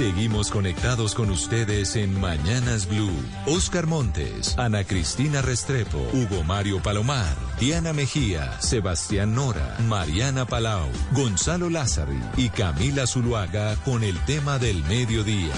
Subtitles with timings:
[0.00, 3.12] Seguimos conectados con ustedes en Mañanas Blue.
[3.44, 11.68] Oscar Montes, Ana Cristina Restrepo, Hugo Mario Palomar, Diana Mejía, Sebastián Nora, Mariana Palau, Gonzalo
[11.68, 15.52] Lázari y Camila Zuluaga con el tema del mediodía.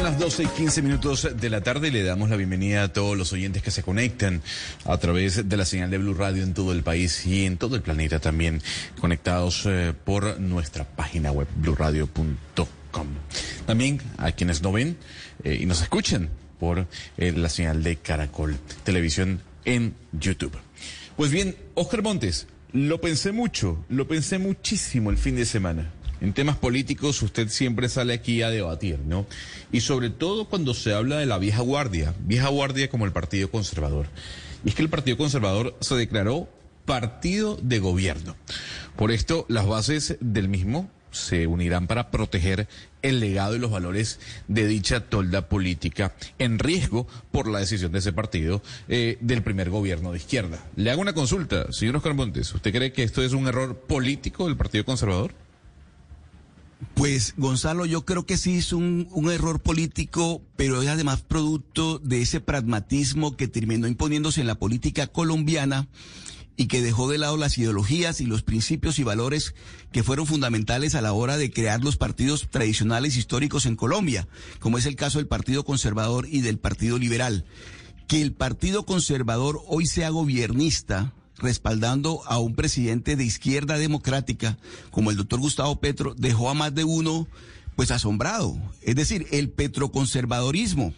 [0.00, 3.18] Son las 12 y 15 minutos de la tarde le damos la bienvenida a todos
[3.18, 4.40] los oyentes que se conectan
[4.86, 7.76] a través de la señal de Blue Radio en todo el país y en todo
[7.76, 8.62] el planeta también
[8.98, 13.06] conectados eh, por nuestra página web bluradio.com.
[13.66, 14.96] También a quienes no ven
[15.44, 16.86] eh, y nos escuchan por
[17.18, 20.56] eh, la señal de Caracol Televisión en YouTube.
[21.14, 25.92] Pues bien, Oscar Montes, lo pensé mucho, lo pensé muchísimo el fin de semana.
[26.20, 29.26] En temas políticos usted siempre sale aquí a debatir, ¿no?
[29.72, 33.50] Y sobre todo cuando se habla de la vieja guardia, vieja guardia como el Partido
[33.50, 34.06] Conservador.
[34.64, 36.48] Y es que el Partido Conservador se declaró
[36.84, 38.36] partido de gobierno.
[38.96, 42.68] Por esto, las bases del mismo se unirán para proteger
[43.02, 47.98] el legado y los valores de dicha tolda política en riesgo por la decisión de
[47.98, 50.64] ese partido eh, del primer gobierno de izquierda.
[50.76, 52.54] Le hago una consulta, señor Oscar Montes.
[52.54, 55.32] ¿Usted cree que esto es un error político del Partido Conservador?
[56.94, 62.22] Pues Gonzalo, yo creo que sí es un, error político, pero es además producto de
[62.22, 65.88] ese pragmatismo que terminó imponiéndose en la política colombiana
[66.56, 69.54] y que dejó de lado las ideologías y los principios y valores
[69.92, 74.76] que fueron fundamentales a la hora de crear los partidos tradicionales históricos en Colombia, como
[74.76, 77.46] es el caso del Partido Conservador y del Partido Liberal.
[78.08, 84.58] Que el Partido Conservador hoy sea gobernista, respaldando a un presidente de izquierda democrática
[84.90, 87.26] como el doctor Gustavo Petro dejó a más de uno
[87.76, 88.56] pues asombrado.
[88.82, 90.94] Es decir, el petroconservadorismo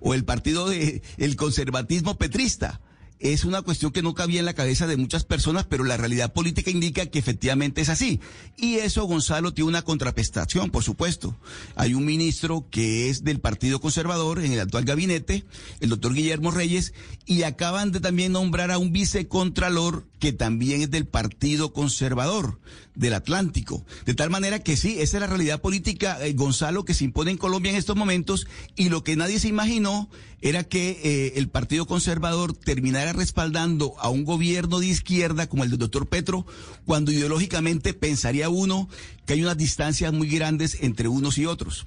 [0.00, 2.80] o el partido de el conservatismo petrista
[3.20, 6.32] es una cuestión que no cabía en la cabeza de muchas personas, pero la realidad
[6.32, 8.18] política indica que efectivamente es así.
[8.56, 11.36] Y eso, Gonzalo, tiene una contraprestación, por supuesto.
[11.76, 15.44] Hay un ministro que es del Partido Conservador en el actual gabinete,
[15.80, 16.94] el doctor Guillermo Reyes,
[17.26, 22.58] y acaban de también nombrar a un vicecontralor que también es del Partido Conservador
[22.94, 23.84] del Atlántico.
[24.04, 27.30] De tal manera que sí, esa es la realidad política, eh, Gonzalo, que se impone
[27.30, 30.08] en Colombia en estos momentos, y lo que nadie se imaginó
[30.42, 35.70] era que eh, el Partido Conservador terminara respaldando a un gobierno de izquierda como el
[35.70, 36.46] del doctor Petro,
[36.86, 38.88] cuando ideológicamente pensaría uno
[39.26, 41.86] que hay unas distancias muy grandes entre unos y otros.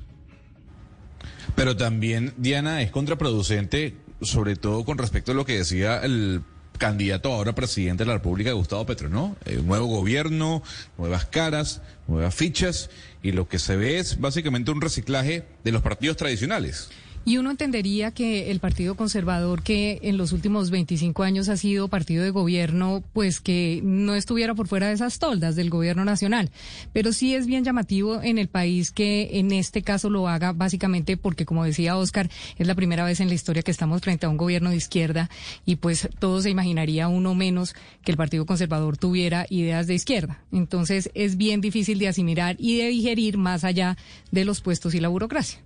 [1.56, 6.42] Pero también, Diana, es contraproducente, sobre todo con respecto a lo que decía el
[6.78, 9.36] candidato ahora presidente de la República, Gustavo Petro, ¿no?
[9.46, 10.64] Eh, nuevo gobierno,
[10.98, 12.90] nuevas caras, nuevas fichas,
[13.22, 16.90] y lo que se ve es básicamente un reciclaje de los partidos tradicionales.
[17.26, 21.88] Y uno entendería que el Partido Conservador, que en los últimos 25 años ha sido
[21.88, 26.52] partido de gobierno, pues que no estuviera por fuera de esas toldas del gobierno nacional.
[26.92, 31.16] Pero sí es bien llamativo en el país que en este caso lo haga básicamente
[31.16, 34.30] porque, como decía Oscar, es la primera vez en la historia que estamos frente a
[34.30, 35.30] un gobierno de izquierda
[35.66, 37.74] y pues todo se imaginaría uno menos
[38.04, 40.44] que el Partido Conservador tuviera ideas de izquierda.
[40.52, 43.96] Entonces es bien difícil de asimilar y de digerir más allá
[44.32, 45.60] de los puestos y la burocracia.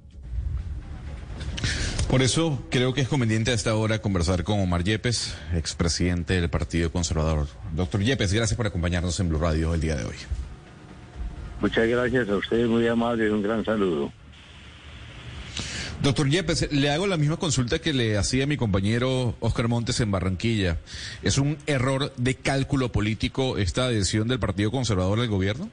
[2.10, 6.50] Por eso creo que es conveniente a esta hora conversar con Omar Yepes, expresidente del
[6.50, 7.48] Partido Conservador.
[7.74, 10.16] Doctor Yepes, gracias por acompañarnos en Blue Radio el día de hoy.
[11.60, 14.12] Muchas gracias a ustedes, muy amable y un gran saludo.
[16.02, 20.12] Doctor Yepes, le hago la misma consulta que le hacía mi compañero Oscar Montes en
[20.12, 20.78] Barranquilla.
[21.24, 25.70] ¿Es un error de cálculo político esta adhesión del Partido Conservador al gobierno?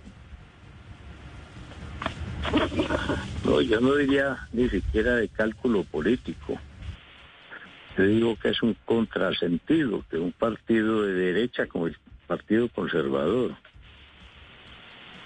[3.44, 6.58] No, yo no diría ni siquiera de cálculo político.
[7.96, 11.96] Yo digo que es un contrasentido que un partido de derecha como el
[12.26, 13.54] Partido Conservador,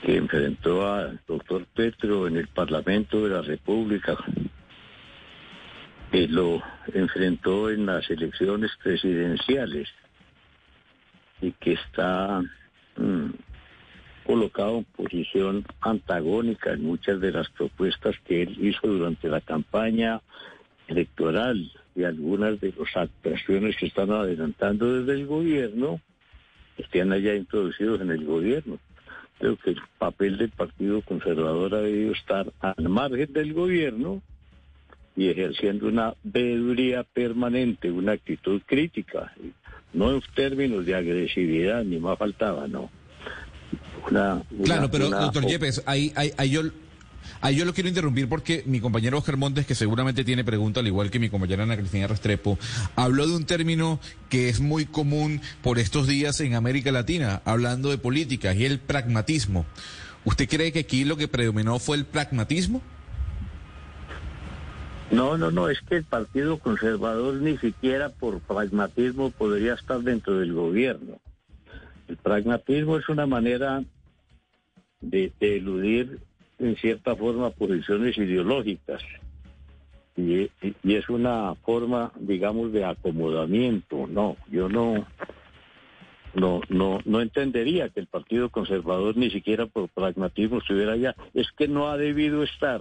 [0.02, 4.16] que enfrentó al doctor Petro en el Parlamento de la República,
[6.10, 9.88] que lo enfrentó en las elecciones presidenciales
[11.40, 12.42] y que está
[12.96, 13.30] mm,
[14.28, 20.20] colocado en posición antagónica en muchas de las propuestas que él hizo durante la campaña
[20.86, 26.02] electoral y algunas de las actuaciones que están adelantando desde el gobierno
[26.76, 28.78] están allá introducidos en el gobierno.
[29.38, 34.20] Creo que el papel del Partido Conservador ha debido estar al margen del gobierno
[35.16, 39.32] y ejerciendo una veeduría permanente, una actitud crítica,
[39.94, 42.90] no en términos de agresividad, ni más faltaba, no
[44.06, 46.62] claro, pero doctor Yepes, ahí, ahí, yo,
[47.40, 50.86] Ahí yo lo quiero interrumpir porque mi compañero Oscar Montes, que seguramente tiene pregunta, al
[50.86, 52.58] igual que mi compañera Ana Cristina Restrepo,
[52.96, 57.90] habló de un término que es muy común por estos días en América Latina, hablando
[57.90, 59.66] de política, y el pragmatismo.
[60.24, 62.82] ¿Usted cree que aquí lo que predominó fue el pragmatismo?
[65.10, 70.38] No, no, no, es que el Partido Conservador ni siquiera por pragmatismo podría estar dentro
[70.38, 71.18] del gobierno.
[72.08, 73.84] El pragmatismo es una manera
[75.00, 76.18] de, eludir
[76.58, 79.02] en cierta forma posiciones ideológicas
[80.16, 84.06] y, y, es una forma, digamos, de acomodamiento.
[84.08, 85.06] No, yo no,
[86.34, 91.14] no, no, no entendería que el Partido Conservador ni siquiera por pragmatismo estuviera allá.
[91.34, 92.80] Es que no ha debido estar.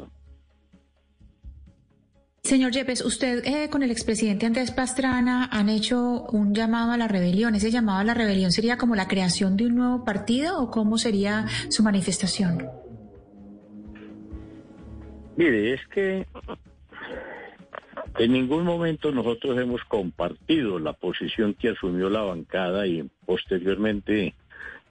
[2.47, 7.09] Señor Yepes, usted eh, con el expresidente Andrés Pastrana han hecho un llamado a la
[7.09, 7.55] rebelión.
[7.55, 10.97] ¿Ese llamado a la rebelión sería como la creación de un nuevo partido o cómo
[10.97, 12.65] sería su manifestación?
[15.35, 16.25] Mire, es que
[18.17, 24.35] en ningún momento nosotros hemos compartido la posición que asumió la bancada y posteriormente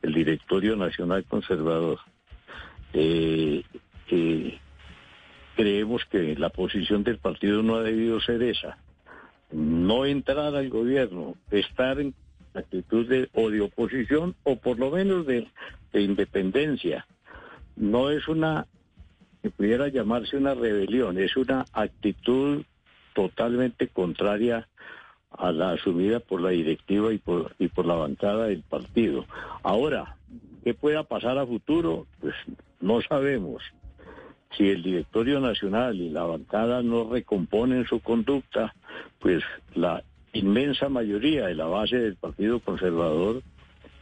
[0.03, 2.01] el Directorio Nacional Conservador.
[2.93, 3.63] Eh,
[4.11, 4.59] eh,
[5.57, 8.79] creemos que la posición del partido no ha debido ser esa.
[9.51, 12.15] No entrar al gobierno, estar en
[12.55, 15.49] actitud de o de oposición o por lo menos de,
[15.95, 17.07] independencia.
[17.75, 18.67] No es una,
[19.43, 22.63] que pudiera llamarse una rebelión, es una actitud
[23.15, 24.69] totalmente contraria
[25.31, 29.25] a la asumida por la directiva y por, y por la bancada del partido.
[29.63, 30.17] Ahora,
[30.65, 32.07] ¿qué pueda pasar a futuro?
[32.21, 32.35] Pues
[32.81, 33.63] no sabemos
[34.57, 38.75] si el directorio nacional y la bancada no recomponen su conducta,
[39.19, 39.43] pues
[39.75, 40.03] la
[40.33, 43.43] inmensa mayoría de la base del Partido Conservador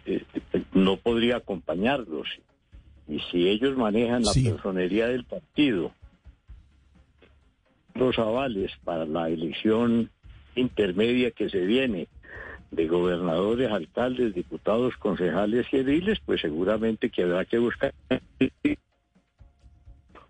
[0.07, 0.25] eh,
[0.73, 2.29] no podría acompañarlos.
[3.09, 5.93] Y si ellos manejan la personería del partido,
[7.95, 10.11] los avales para la elección
[10.55, 12.09] intermedia que se viene
[12.71, 17.95] de gobernadores, alcaldes, diputados, concejales y ediles, pues seguramente que habrá que buscar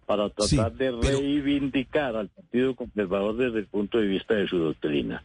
[0.05, 5.23] para tratar de reivindicar al Partido Conservador desde el punto de vista de su doctrina.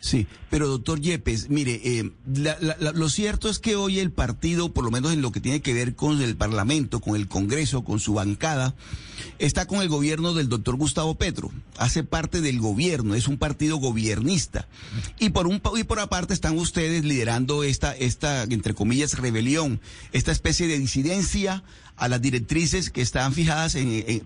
[0.00, 2.12] Sí, pero doctor Yepes, mire, eh,
[2.94, 5.74] lo cierto es que hoy el partido, por lo menos en lo que tiene que
[5.74, 8.74] ver con el Parlamento, con el Congreso, con su bancada,
[9.38, 11.50] está con el gobierno del doctor Gustavo Petro.
[11.78, 14.68] Hace parte del gobierno, es un partido gobiernista.
[15.18, 19.80] Y por un y por aparte están ustedes liderando esta, esta, entre comillas, rebelión,
[20.12, 21.64] esta especie de disidencia
[21.96, 23.76] a las directrices que están fijadas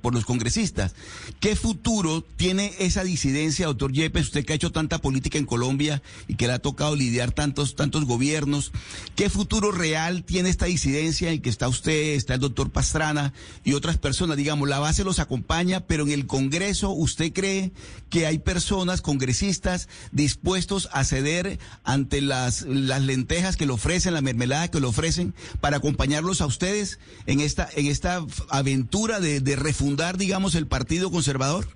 [0.00, 0.94] por los congresistas.
[1.40, 6.02] ¿Qué futuro tiene esa disidencia, doctor Yepes, usted que ha hecho tanta política en Colombia
[6.28, 8.72] y que le ha tocado lidiar tantos, tantos gobiernos?
[9.14, 13.32] ¿Qué futuro real tiene esta disidencia en que está usted, está el doctor Pastrana
[13.64, 14.36] y otras personas?
[14.36, 17.72] Digamos, la base los acompaña, pero en el Congreso, ¿usted cree
[18.08, 24.20] que hay personas, congresistas, dispuestos a ceder ante las, las lentejas que le ofrecen, la
[24.20, 30.16] mermelada que le ofrecen, para acompañarlos a ustedes en esta en esta aventura de, refundar,
[30.16, 31.66] digamos, el Partido Conservador?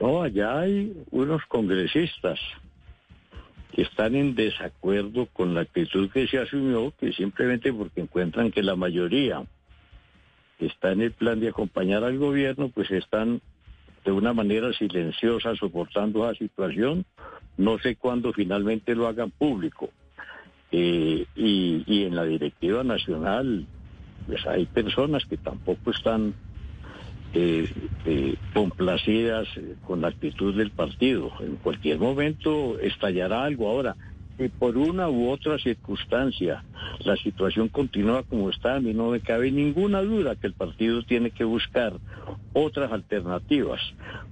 [0.00, 2.38] No, allá hay unos congresistas
[3.72, 8.62] que están en desacuerdo con la actitud que se asumió, que simplemente porque encuentran que
[8.62, 9.44] la mayoría
[10.58, 13.40] está en el plan de acompañar al gobierno, pues están
[14.04, 17.04] de una manera silenciosa soportando la situación.
[17.56, 19.90] No sé cuándo finalmente lo hagan público.
[20.76, 23.64] Eh, y, en la directiva nacional,
[24.26, 26.34] pues hay personas que tampoco están
[27.32, 27.72] eh,
[28.04, 29.46] eh, complacidas
[29.86, 31.30] con la actitud del partido.
[31.38, 33.68] En cualquier momento estallará algo.
[33.68, 33.94] Ahora,
[34.36, 36.64] que por una u otra circunstancia
[37.04, 41.04] la situación continúa como está, a mí no me cabe ninguna duda que el partido
[41.04, 41.92] tiene que buscar
[42.52, 43.80] otras alternativas,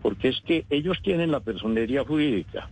[0.03, 2.69] porque es que ellos tienen la personería jurídica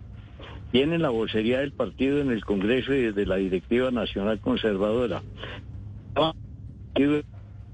[0.72, 5.22] tienen la vocería del partido en el Congreso y desde la Directiva Nacional Conservadora.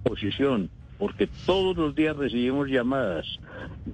[0.02, 3.26] Posición, porque todos los días recibimos llamadas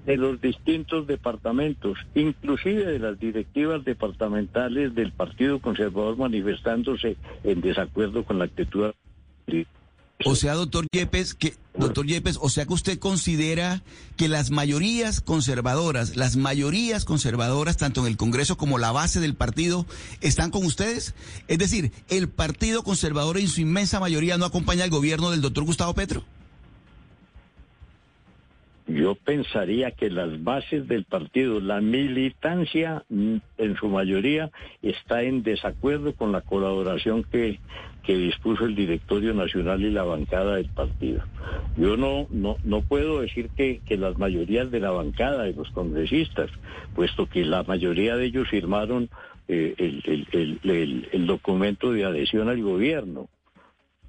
[0.04, 8.24] de los distintos departamentos, inclusive de las directivas departamentales del Partido Conservador manifestándose en desacuerdo
[8.24, 8.92] con la actitud.
[10.24, 13.82] O sea, doctor Yepes, que doctor Yepes, o sea que usted considera
[14.16, 19.34] que las mayorías conservadoras, las mayorías conservadoras, tanto en el Congreso como la base del
[19.34, 19.86] partido,
[20.20, 21.14] están con ustedes.
[21.48, 25.64] Es decir, el Partido Conservador en su inmensa mayoría no acompaña al gobierno del doctor
[25.64, 26.24] Gustavo Petro.
[28.86, 34.50] Yo pensaría que las bases del partido, la militancia mm, en su mayoría
[34.82, 37.58] está en desacuerdo con la colaboración que,
[38.06, 41.22] dispuso el directorio nacional y la bancada del partido.
[41.76, 46.50] Yo no, no, no puedo decir que, las mayorías de la bancada, de los congresistas,
[46.94, 49.08] puesto que la mayoría de ellos firmaron
[49.48, 53.28] eh, el documento de adhesión al gobierno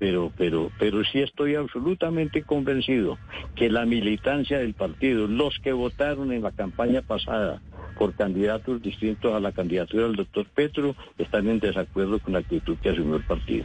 [0.03, 3.17] pero, pero, pero sí estoy absolutamente convencido
[3.55, 7.61] que la militancia del partido, los que votaron en la campaña pasada
[7.97, 12.75] por candidatos distintos a la candidatura del doctor Petro, están en desacuerdo con la actitud
[12.79, 13.63] que asumió el partido.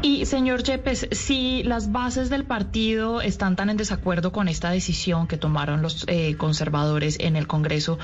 [0.00, 5.26] Y señor Yepes, si las bases del partido están tan en desacuerdo con esta decisión
[5.26, 7.98] que tomaron los eh, conservadores en el Congreso,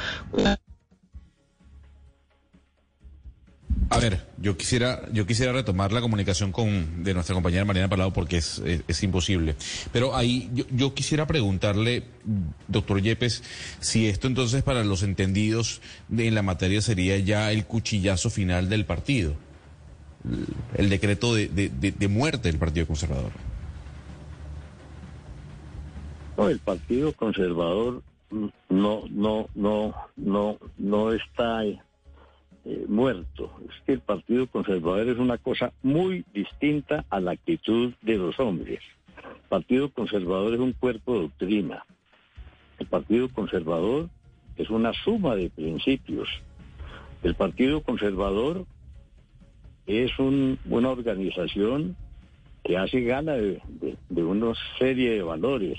[3.92, 8.12] A ver, yo quisiera, yo quisiera retomar la comunicación con de nuestra compañera Mariana Palau
[8.12, 9.56] porque es, es, imposible.
[9.92, 12.04] Pero ahí yo, yo, quisiera preguntarle,
[12.68, 13.42] doctor Yepes,
[13.80, 15.82] si esto entonces para los entendidos
[16.16, 19.34] en la materia sería ya el cuchillazo final del partido,
[20.76, 23.32] el decreto de, de, de, de muerte del Partido Conservador.
[26.36, 31.64] No, el Partido Conservador no, no, no, no, no está
[32.64, 33.52] eh, muerto.
[33.68, 38.38] Es que el Partido Conservador es una cosa muy distinta a la actitud de los
[38.38, 38.80] hombres.
[39.16, 41.84] El Partido Conservador es un cuerpo de doctrina.
[42.78, 44.08] El Partido Conservador
[44.56, 46.28] es una suma de principios.
[47.22, 48.66] El Partido Conservador
[49.86, 51.96] es una organización
[52.64, 53.60] que hace gana de,
[54.08, 55.78] de una serie de valores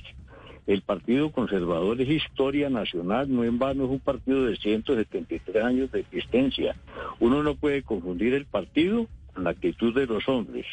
[0.68, 5.91] el Partido Conservador es historia nacional, no en vano es un partido de 173 años
[5.91, 6.75] de existencia.
[7.20, 10.65] Uno no puede confundir el partido con la actitud de los hombres.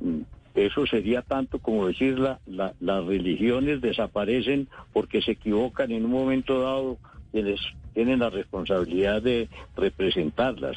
[0.00, 0.20] Mm,
[0.54, 6.60] eso sería tanto como decir la, las religiones desaparecen porque se equivocan en un momento
[6.60, 6.98] dado
[7.30, 7.60] quienes
[7.92, 10.76] tienen la responsabilidad de representarlas.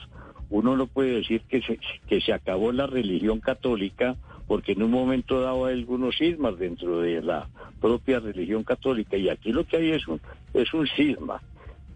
[0.50, 4.16] Uno no puede decir que se, que se acabó la religión católica
[4.50, 7.48] porque en un momento dado hay algunos sismas dentro de la
[7.80, 10.20] propia religión católica y aquí lo que hay es un,
[10.56, 11.40] es un sisma,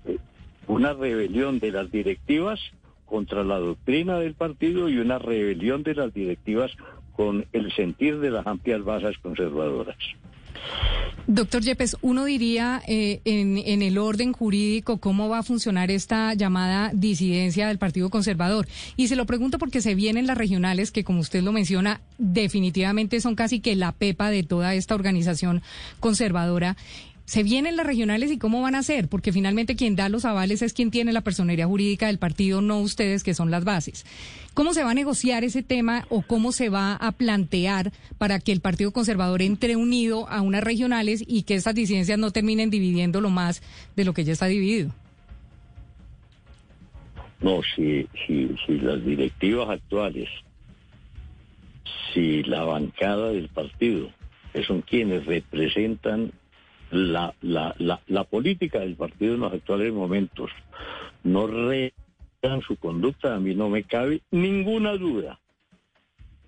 [0.06, 0.20] eh,
[0.68, 2.60] una rebelión de las directivas
[3.08, 6.70] contra la doctrina del partido y una rebelión de las directivas
[7.16, 9.98] con el sentir de las amplias bases conservadoras.
[11.26, 16.34] Doctor Yepes, uno diría eh, en, en, el orden jurídico cómo va a funcionar esta
[16.34, 18.68] llamada disidencia del Partido Conservador.
[18.98, 23.22] Y se lo pregunto porque se vienen las regionales que, como usted lo menciona, definitivamente
[23.22, 25.62] son casi que la pepa de toda esta organización
[26.02, 26.76] conservadora.
[27.26, 29.08] ¿Se vienen las regionales y cómo van a ser?
[29.08, 32.80] Porque finalmente quien da los avales es quien tiene la personería jurídica del partido, no
[32.80, 34.06] ustedes que son las bases.
[34.54, 38.52] ¿Cómo se va a negociar ese tema o cómo se va a plantear para que
[38.52, 43.22] el Partido Conservador entre unido a unas regionales y que estas disidencias no terminen dividiendo
[43.22, 43.64] lo más
[43.96, 44.92] de lo que ya está dividido?
[47.40, 50.30] No, si, si, si las directivas actuales,
[52.14, 54.12] si la bancada del partido,
[54.52, 56.32] que son quienes representan
[56.94, 60.52] la, la, la, la política del partido en los actuales momentos
[61.24, 61.92] no rean
[62.68, 65.40] su conducta, a mí no me cabe ninguna duda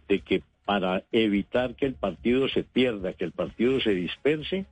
[0.07, 4.65] de que para evitar que el partido se pierda, que el partido se disperse,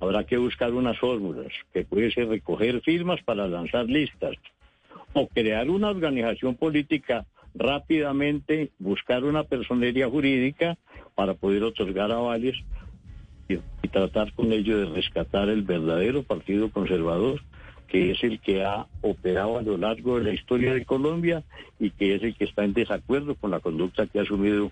[0.00, 4.36] habrá que buscar unas fórmulas, que puede ser recoger firmas para lanzar listas,
[5.14, 10.76] o crear una organización política rápidamente, buscar una personería jurídica
[11.14, 12.56] para poder otorgar avales
[13.82, 17.40] y tratar con ello de rescatar el verdadero Partido Conservador,
[17.88, 21.42] que es el que ha operado a lo largo de la historia de Colombia
[21.78, 24.70] y que es el que está en desacuerdo con la conducta que ha asumido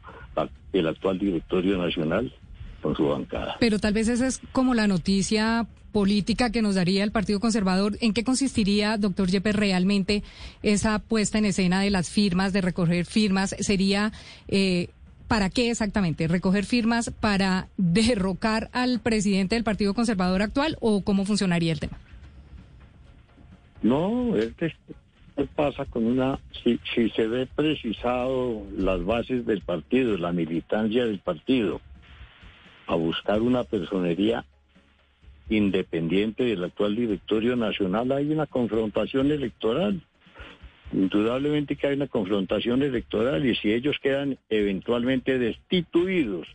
[0.72, 2.32] el actual directorio nacional
[2.80, 3.56] con su bancada.
[3.60, 7.98] Pero tal vez esa es como la noticia política que nos daría el Partido Conservador.
[8.00, 10.22] ¿En qué consistiría, doctor Yepes, realmente
[10.62, 13.54] esa puesta en escena de las firmas, de recoger firmas?
[13.58, 14.12] ¿Sería
[14.48, 14.88] eh,
[15.30, 16.26] ¿Para qué exactamente?
[16.26, 22.00] ¿Recoger firmas para derrocar al presidente del Partido Conservador actual o cómo funcionaría el tema?
[23.80, 24.72] No, es que
[25.54, 31.20] pasa con una, si, si se ve precisado las bases del partido, la militancia del
[31.20, 31.80] partido,
[32.88, 34.44] a buscar una personería
[35.48, 40.02] independiente del actual directorio nacional, hay una confrontación electoral.
[40.92, 46.48] Indudablemente que hay una confrontación electoral y si ellos quedan eventualmente destituidos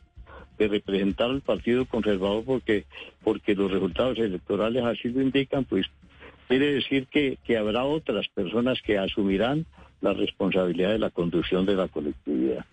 [0.57, 2.85] de representar al Partido Conservador porque,
[3.23, 5.85] porque los resultados electorales así lo indican, pues
[6.47, 9.65] quiere decir que, que habrá otras personas que asumirán
[10.01, 12.65] la responsabilidad de la conducción de la colectividad.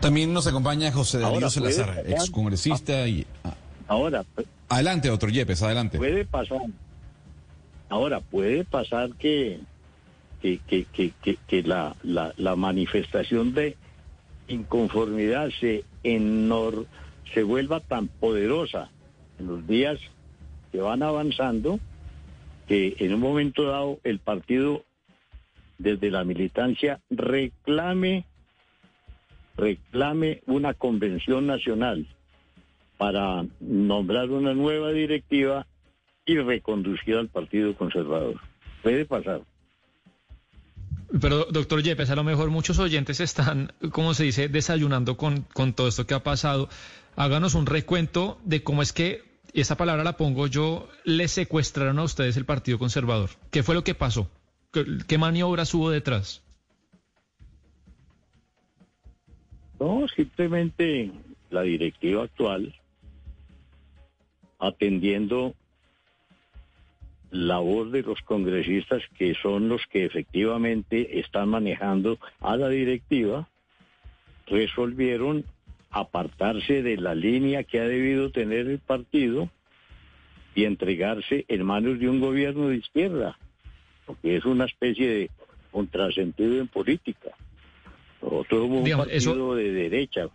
[0.00, 3.24] También nos acompaña José Darío Salazar, excongresista y...
[3.44, 3.54] Ah.
[3.86, 4.24] Ahora...
[4.68, 5.98] Adelante, doctor Yepes, adelante.
[5.98, 6.62] Puede pasar.
[7.92, 9.60] Ahora, puede pasar que,
[10.40, 11.12] que, que,
[11.46, 13.76] que, la, la, la, manifestación de
[14.48, 16.86] inconformidad se, enor,
[17.34, 18.90] se vuelva tan poderosa
[19.38, 19.98] en los días
[20.72, 21.80] que van avanzando
[22.66, 24.84] que en un momento dado el partido
[25.76, 28.24] desde la militancia reclame
[29.54, 32.06] reclame una convención nacional
[32.96, 35.66] para nombrar una nueva directiva
[36.24, 38.40] y reconducir al Partido Conservador.
[38.82, 39.42] Puede pasar.
[41.20, 45.74] Pero, doctor Yepes, a lo mejor muchos oyentes están, como se dice, desayunando con, con
[45.74, 46.68] todo esto que ha pasado.
[47.16, 51.98] Háganos un recuento de cómo es que, y esa palabra la pongo yo, le secuestraron
[51.98, 53.30] a ustedes el Partido Conservador.
[53.50, 54.30] ¿Qué fue lo que pasó?
[54.72, 56.42] ¿Qué, maniobras hubo detrás?
[59.78, 61.10] No, simplemente
[61.50, 62.74] la directiva actual,
[64.58, 65.54] atendiendo
[67.32, 73.48] la voz de los congresistas que son los que efectivamente están manejando a la directiva,
[74.46, 75.46] resolvieron
[75.90, 79.48] apartarse de la línea que ha debido tener el partido
[80.54, 83.38] y entregarse en manos de un gobierno de izquierda,
[84.04, 85.30] porque es una especie de
[85.70, 87.30] contrasentido en política.
[88.20, 90.28] Nosotros somos un partido de derecha.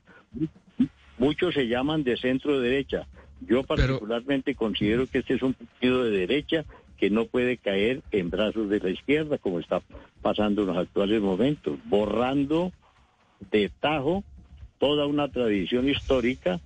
[1.19, 3.05] Muchos se llaman de centro derecha.
[3.41, 6.65] Yo particularmente considero que este es un partido de derecha
[6.97, 9.81] que no puede caer en brazos de la izquierda, como está
[10.21, 12.71] pasando en los actuales momentos, borrando
[13.51, 14.23] de tajo
[14.79, 16.59] toda una tradición histórica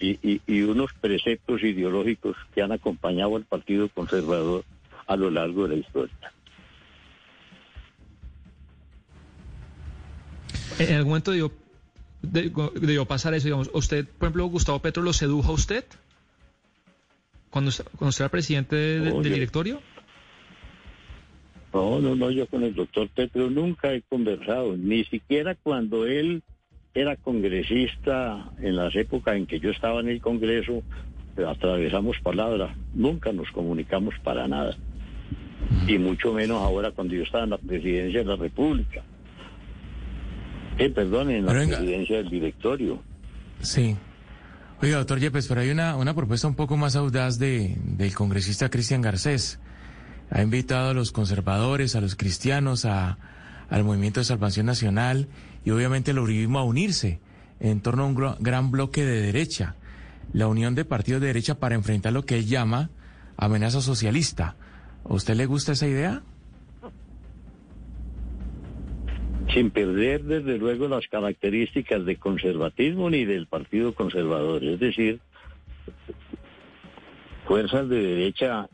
[0.00, 4.64] y, unos preceptos ideológicos que han acompañado al Partido Conservador
[5.06, 6.32] a lo largo de la historia.
[10.78, 11.32] En algún momento
[12.22, 15.84] debió, pasar eso, digamos, ¿usted, por ejemplo, Gustavo Petro lo sedujo a usted?
[17.50, 19.80] Cuando, cuando era presidente del directorio?
[21.72, 26.42] No, no, no, yo con el doctor Petro nunca he conversado, ni siquiera cuando él
[26.94, 30.82] era congresista en las épocas en que yo estaba en el Congreso,
[31.46, 34.76] atravesamos palabras, nunca nos comunicamos para nada,
[35.86, 39.02] y mucho menos ahora cuando yo estaba en la presidencia de la República.
[40.78, 43.02] Eh, perdón, en la presidencia del directorio.
[43.60, 43.96] Sí.
[44.80, 48.70] Oiga, doctor Yepes, pero hay una, una propuesta un poco más audaz de, del congresista
[48.70, 49.58] Cristian Garcés.
[50.30, 53.18] Ha invitado a los conservadores, a los cristianos, a,
[53.70, 55.26] al Movimiento de Salvación Nacional
[55.64, 57.18] y obviamente el uribismo a unirse
[57.58, 59.74] en torno a un gran bloque de derecha,
[60.32, 62.90] la unión de partidos de derecha para enfrentar lo que él llama
[63.36, 64.54] amenaza socialista.
[65.04, 66.22] ¿A usted le gusta esa idea?
[69.52, 75.20] Sin perder desde luego las características de conservatismo ni del Partido Conservador, es decir,
[77.46, 78.68] fuerzas de derecha,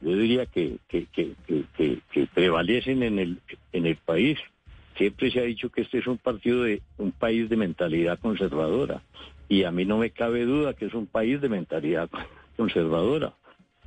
[0.00, 1.34] yo diría que, que, que,
[1.76, 3.38] que, prevalecen en el,
[3.72, 4.38] en el país.
[4.96, 9.02] Siempre se ha dicho que este es un partido de un país de mentalidad conservadora
[9.48, 12.08] y a mí no me cabe duda que es un país de mentalidad
[12.56, 13.34] conservadora,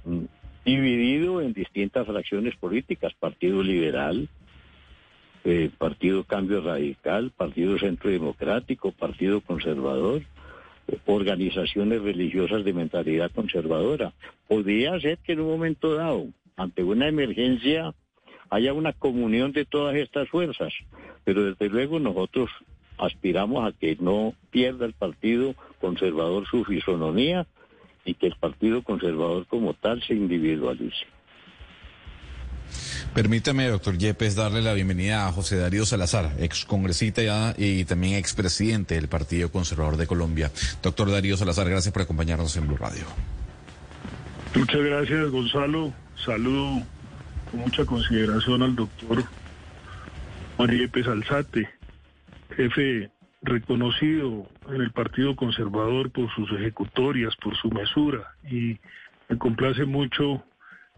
[0.04, 0.26] mm,
[0.66, 4.28] dividido en distintas fracciones políticas, Partido Liberal,
[5.50, 10.24] eh, Partido Cambio Radical, Partido Centro Democrático, Partido Conservador,
[10.90, 14.12] eh, organizaciones religiosas de mentalidad conservadora.
[14.50, 17.94] Podría ser que en un momento dado, ante una emergencia,
[18.50, 20.74] haya una comunión de todas estas fuerzas,
[21.24, 22.50] pero desde luego nosotros
[22.98, 27.48] aspiramos a que no pierda el Partido Conservador su fisonomía
[28.04, 31.06] y que el Partido Conservador como tal se individualice.
[33.18, 38.94] Permítame, doctor Yepes, darle la bienvenida a José Darío Salazar, ex congresista y también expresidente
[38.94, 40.52] del Partido Conservador de Colombia.
[40.84, 43.06] Doctor Darío Salazar, gracias por acompañarnos en Blue Radio.
[44.54, 45.92] Muchas gracias, Gonzalo.
[46.24, 46.84] Saludo
[47.50, 49.24] con mucha consideración al doctor
[50.60, 51.68] María Yepes Alzate,
[52.56, 53.10] jefe
[53.42, 58.78] reconocido en el Partido Conservador por sus ejecutorias, por su mesura, y
[59.28, 60.44] me complace mucho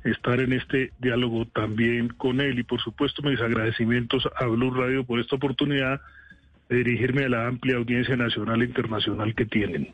[0.03, 5.03] estar en este diálogo también con él y por supuesto mis agradecimientos a Blue Radio
[5.03, 6.01] por esta oportunidad
[6.69, 9.93] de dirigirme a la amplia audiencia nacional e internacional que tienen.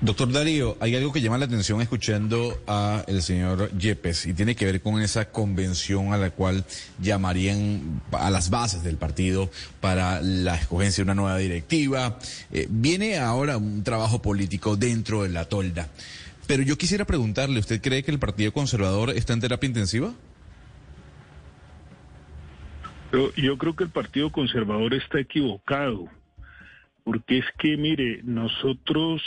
[0.00, 4.54] Doctor Darío, hay algo que llama la atención escuchando a el señor Yepes y tiene
[4.54, 6.64] que ver con esa convención a la cual
[7.00, 12.16] llamarían a las bases del partido para la escogencia de una nueva directiva.
[12.52, 15.88] Eh, viene ahora un trabajo político dentro de la tolda.
[16.48, 20.14] Pero yo quisiera preguntarle, ¿usted cree que el Partido Conservador está en terapia intensiva?
[23.36, 26.08] Yo, creo que el Partido Conservador está equivocado,
[27.04, 29.22] porque es que, mire, nosotros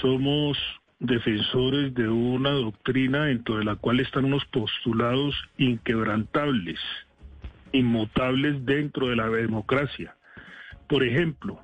[0.00, 0.56] somos
[1.00, 6.78] defensores de una doctrina dentro de la cual están unos postulados inquebrantables,
[7.72, 10.14] inmutables dentro de la democracia.
[10.88, 11.60] Por ejemplo,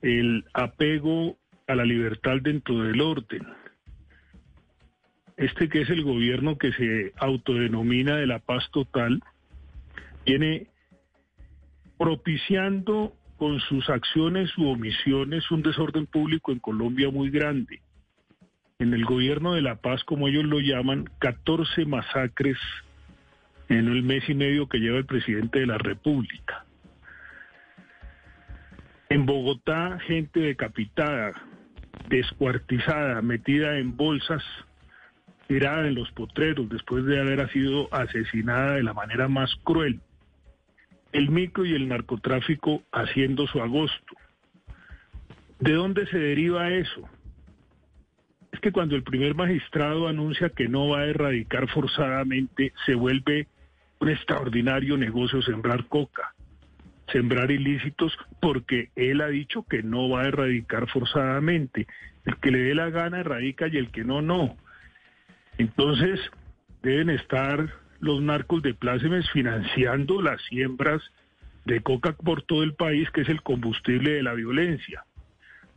[0.00, 1.36] el apego
[1.70, 3.46] a la libertad dentro del orden.
[5.36, 9.22] Este que es el gobierno que se autodenomina de la paz total,
[10.26, 10.66] viene
[11.96, 17.80] propiciando con sus acciones u omisiones un desorden público en Colombia muy grande.
[18.78, 22.58] En el gobierno de la paz, como ellos lo llaman, 14 masacres
[23.68, 26.64] en el mes y medio que lleva el presidente de la República.
[29.08, 31.32] En Bogotá, gente decapitada,
[32.08, 34.42] descuartizada, metida en bolsas,
[35.46, 40.00] tirada en los potreros después de haber sido asesinada de la manera más cruel.
[41.12, 44.16] El micro y el narcotráfico haciendo su agosto.
[45.58, 47.08] ¿De dónde se deriva eso?
[48.52, 53.48] Es que cuando el primer magistrado anuncia que no va a erradicar forzadamente, se vuelve
[53.98, 56.34] un extraordinario negocio sembrar coca
[57.12, 61.86] sembrar ilícitos porque él ha dicho que no va a erradicar forzadamente.
[62.24, 64.56] El que le dé la gana erradica y el que no, no.
[65.58, 66.20] Entonces
[66.82, 67.68] deben estar
[68.00, 71.02] los narcos de plácemes financiando las siembras
[71.64, 75.04] de coca por todo el país, que es el combustible de la violencia.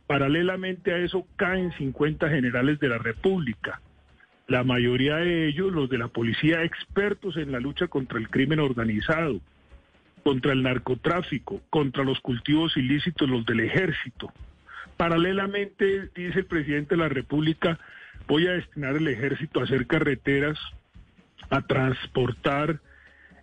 [0.06, 3.80] Paralelamente a eso caen 50 generales de la República,
[4.46, 8.60] la mayoría de ellos los de la policía expertos en la lucha contra el crimen
[8.60, 9.40] organizado
[10.24, 14.32] contra el narcotráfico, contra los cultivos ilícitos, los del ejército.
[14.96, 17.78] Paralelamente, dice el presidente de la República,
[18.26, 20.58] voy a destinar el ejército a hacer carreteras,
[21.50, 22.80] a transportar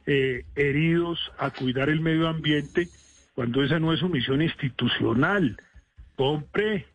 [0.07, 2.89] eh, heridos, a cuidar el medio ambiente,
[3.35, 5.57] cuando esa no es su misión institucional.
[6.15, 6.87] Compre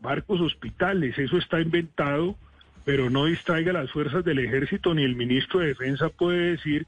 [0.00, 2.36] barcos hospitales, eso está inventado,
[2.84, 6.86] pero no distraiga las fuerzas del ejército, ni el ministro de Defensa puede decir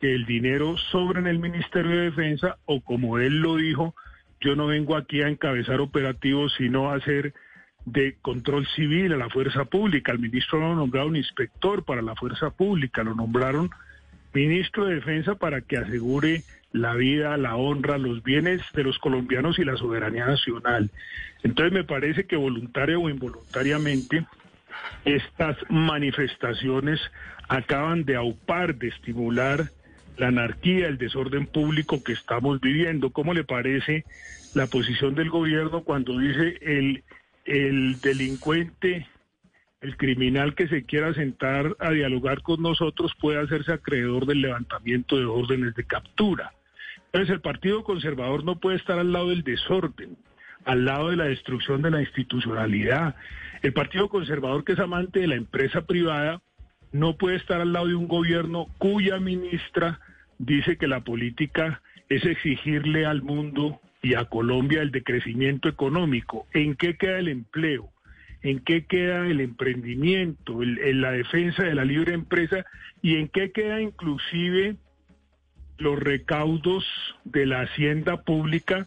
[0.00, 3.94] que el dinero sobra en el Ministerio de Defensa o como él lo dijo,
[4.40, 7.34] yo no vengo aquí a encabezar operativos, sino a hacer
[7.84, 10.12] de control civil a la fuerza pública.
[10.12, 13.70] El ministro lo nombrado un inspector para la fuerza pública, lo nombraron
[14.32, 19.58] ministro de Defensa para que asegure la vida, la honra, los bienes de los colombianos
[19.58, 20.90] y la soberanía nacional.
[21.42, 24.26] Entonces me parece que voluntaria o involuntariamente
[25.04, 27.00] estas manifestaciones
[27.48, 29.70] acaban de aupar, de estimular
[30.18, 33.10] la anarquía, el desorden público que estamos viviendo.
[33.10, 34.04] ¿Cómo le parece
[34.54, 37.04] la posición del gobierno cuando dice el,
[37.44, 39.06] el delincuente,
[39.80, 45.16] el criminal que se quiera sentar a dialogar con nosotros puede hacerse acreedor del levantamiento
[45.16, 46.52] de órdenes de captura?
[47.06, 50.16] Entonces el Partido Conservador no puede estar al lado del desorden,
[50.64, 53.14] al lado de la destrucción de la institucionalidad.
[53.62, 56.42] El Partido Conservador, que es amante de la empresa privada,
[56.92, 60.00] no puede estar al lado de un gobierno cuya ministra
[60.38, 66.46] dice que la política es exigirle al mundo y a Colombia el decrecimiento económico.
[66.52, 67.90] ¿En qué queda el empleo?
[68.42, 72.64] ¿En qué queda el emprendimiento, en la defensa de la libre empresa?
[73.02, 74.76] ¿Y en qué queda inclusive
[75.78, 76.84] los recaudos
[77.24, 78.86] de la hacienda pública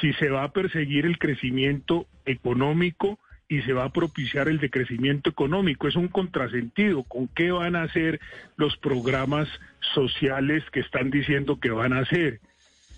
[0.00, 5.30] si se va a perseguir el crecimiento económico y se va a propiciar el decrecimiento
[5.30, 5.86] económico.
[5.86, 7.04] Es un contrasentido.
[7.04, 8.20] ¿Con qué van a hacer
[8.56, 9.48] los programas
[9.94, 12.40] sociales que están diciendo que van a hacer?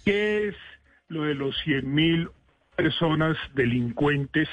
[0.05, 0.57] ¿Qué es
[1.09, 2.29] lo de los 100 mil
[2.77, 4.49] personas delincuentes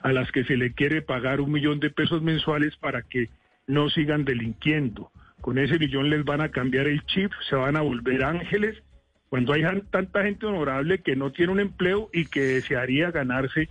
[0.00, 3.28] a las que se le quiere pagar un millón de pesos mensuales para que
[3.66, 5.10] no sigan delinquiendo?
[5.40, 8.80] Con ese millón les van a cambiar el chip, se van a volver ángeles,
[9.28, 13.68] cuando hay tanta gente honorable que no tiene un empleo y que desearía ganarse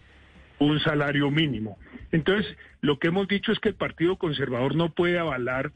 [0.62, 1.78] un salario mínimo.
[2.12, 5.72] Entonces, lo que hemos dicho es que el Partido Conservador no puede avalar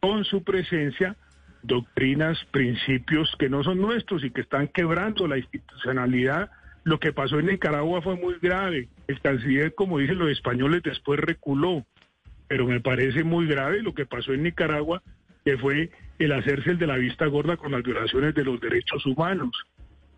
[0.00, 1.16] con su presencia
[1.62, 6.50] doctrinas, principios que no son nuestros y que están quebrando la institucionalidad.
[6.84, 8.88] Lo que pasó en Nicaragua fue muy grave.
[9.08, 11.84] El canciller, como dicen los españoles, después reculó.
[12.48, 15.02] Pero me parece muy grave lo que pasó en Nicaragua,
[15.44, 19.04] que fue el hacerse el de la vista gorda con las violaciones de los derechos
[19.06, 19.50] humanos.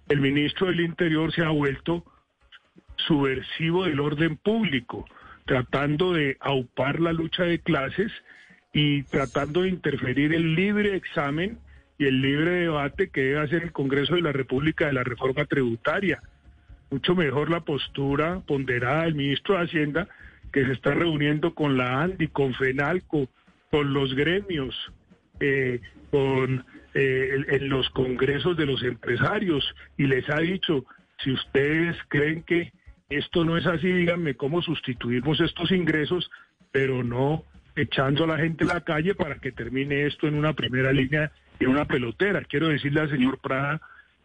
[0.09, 2.05] El ministro del Interior se ha vuelto
[2.97, 5.07] subversivo del orden público,
[5.45, 8.13] tratando de aupar la lucha de clases
[8.73, 11.59] y tratando de interferir el libre examen
[11.99, 15.45] y el libre debate que debe hacer el Congreso de la República de la reforma
[15.47, 16.23] tributaria.
[16.91, 20.09] Mucho mejor la postura ponderada del ministro de Hacienda
[20.53, 23.29] que se está reuniendo con la ANDI, con FENALCO,
[23.71, 24.75] con los gremios,
[25.41, 25.81] eh,
[26.11, 30.87] con eh, en los congresos de los empresarios y les ha dicho,
[31.19, 32.73] si ustedes creen que
[33.09, 36.31] esto no es así, díganme cómo sustituimos estos ingresos,
[36.73, 37.45] pero no
[37.77, 41.31] echando a la gente a la calle para que termine esto en una primera línea,
[41.61, 42.43] en una pelotera.
[42.43, 43.81] Quiero decirle al señor Prada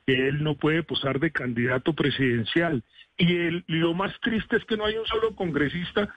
[0.07, 2.83] que él no puede posar de candidato presidencial.
[3.17, 6.13] Y, el, lo más triste es que no hay un solo congresista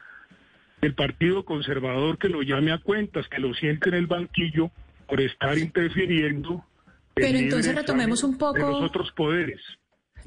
[0.81, 4.71] del Partido Conservador que lo llame a cuentas, que lo siente en el banquillo
[5.07, 6.65] por estar interfiriendo.
[7.15, 8.55] Pero entonces retomemos un poco.
[8.55, 9.61] De los otros poderes.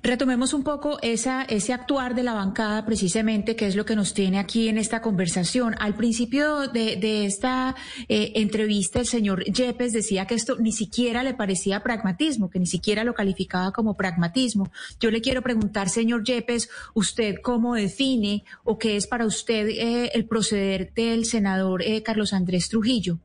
[0.04, 4.14] Retomemos un poco esa, ese actuar de la bancada precisamente, que es lo que nos
[4.14, 5.76] tiene aquí en esta conversación.
[5.80, 7.76] Al principio de, esta
[8.08, 12.68] eh, entrevista, el señor Yepes decía que esto ni siquiera le parecía pragmatismo, que ni
[12.68, 14.72] siquiera lo calificaba como pragmatismo.
[15.00, 20.12] Yo le quiero preguntar, señor Yepes, ¿usted cómo define o qué es para usted eh,
[20.14, 23.20] el proceder del senador eh, Carlos Andrés Trujillo?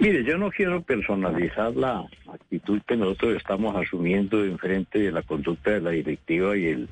[0.00, 5.22] Mire, yo no quiero personalizar la actitud que nosotros estamos asumiendo en frente de la
[5.22, 6.88] conducta de la directiva y el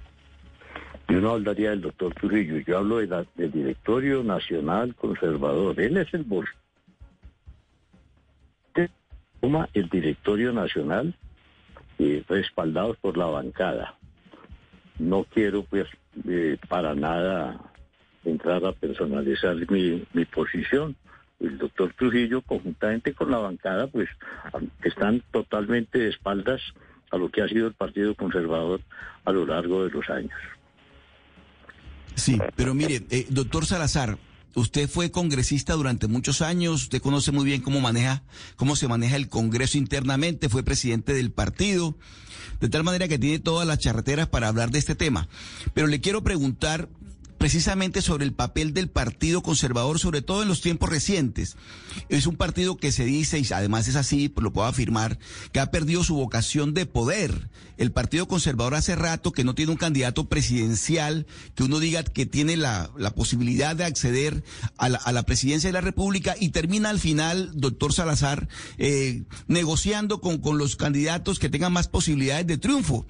[1.09, 2.59] y uno hablaría del doctor Trujillo.
[2.59, 5.81] Yo hablo de del directorio nacional conservador.
[5.81, 6.47] Él es el voz.
[9.41, 11.15] Toma el directorio nacional
[12.01, 13.95] eh, respaldados por la bancada.
[14.99, 15.87] No quiero pues
[16.29, 17.61] eh, para nada
[18.25, 20.97] entrar a personalizar mi, mi posición
[21.41, 24.09] el doctor Trujillo, conjuntamente con la bancada, pues
[24.83, 26.61] están totalmente de espaldas
[27.11, 28.81] a lo que ha sido el Partido Conservador
[29.25, 30.33] a lo largo de los años.
[32.15, 34.19] Sí, pero mire, eh, doctor Salazar,
[34.55, 38.23] usted fue congresista durante muchos años, usted conoce muy bien cómo maneja,
[38.57, 41.97] cómo se maneja el Congreso internamente, fue presidente del partido,
[42.61, 45.29] de tal manera que tiene todas las charreteras para hablar de este tema.
[45.75, 46.89] Pero le quiero preguntar
[47.47, 51.57] precisamente sobre el papel del Partido Conservador, sobre todo en los tiempos recientes.
[52.09, 55.21] Es un partido que se dice, y además es así, lo puedo afirmar,
[55.53, 57.49] que ha perdido su vocación de poder.
[57.77, 62.27] El Partido Conservador hace rato que no tiene un candidato presidencial, que uno diga que
[62.27, 64.43] tiene la, posibilidad de acceder
[64.77, 70.59] a la, presidencia de la República y termina al final, doctor Salazar, eh, negociando con
[70.59, 73.07] los candidatos que tengan más posibilidades de triunfo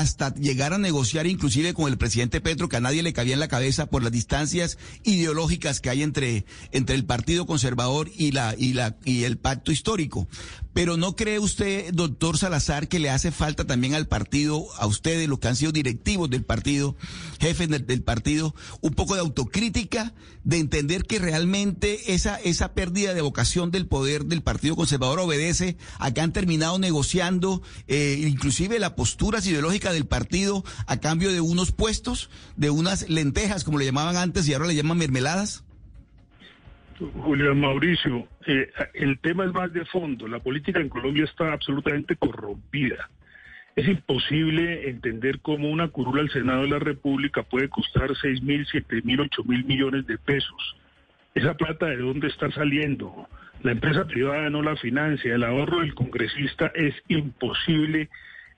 [0.00, 3.40] hasta llegar a negociar inclusive con el presidente Petro, que a nadie le cabía en
[3.40, 8.54] la cabeza por las distancias ideológicas que hay entre, entre el Partido Conservador y, la,
[8.58, 10.28] y, la, y el pacto histórico.
[10.74, 15.28] Pero ¿no cree usted, doctor Salazar, que le hace falta también al partido, a ustedes,
[15.28, 16.96] los que han sido directivos del partido,
[17.38, 23.20] jefes del, partido, un poco de autocrítica, de entender que realmente esa, esa pérdida de
[23.20, 28.90] vocación del poder del Partido Conservador obedece a que han terminado negociando eh, inclusive las
[28.90, 34.16] posturas ideológicas del partido a cambio de unos puestos, de unas lentejas, como le llamaban
[34.16, 35.62] antes y ahora le llaman mermeladas?
[36.98, 40.28] Julián Mauricio, eh, el tema es más de fondo.
[40.28, 43.08] La política en Colombia está absolutamente corrompida.
[43.76, 48.64] Es imposible entender cómo una curula al Senado de la República puede costar seis mil,
[48.66, 50.76] siete mil, ocho mil millones de pesos.
[51.34, 53.28] Esa plata de dónde está saliendo.
[53.62, 55.34] La empresa privada no la financia.
[55.34, 58.08] El ahorro del congresista es imposible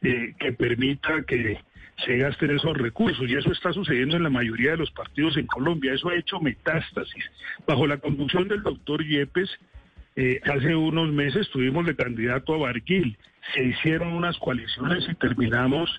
[0.02, 1.58] eh, que permita que
[2.04, 3.28] se gasten esos recursos.
[3.28, 5.94] Y eso está sucediendo en la mayoría de los partidos en Colombia.
[5.94, 7.24] Eso ha hecho metástasis.
[7.66, 9.50] Bajo la conducción del doctor Yepes,
[10.16, 13.16] eh, hace unos meses tuvimos de candidato a Barquil.
[13.54, 15.90] Se hicieron unas coaliciones y terminamos